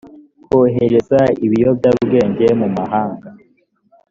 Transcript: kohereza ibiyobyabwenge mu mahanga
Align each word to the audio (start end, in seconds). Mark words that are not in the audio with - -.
kohereza 0.45 1.19
ibiyobyabwenge 1.45 2.47
mu 2.59 2.67
mahanga 2.77 3.27